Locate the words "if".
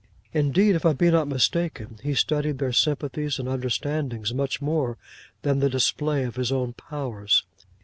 0.75-0.83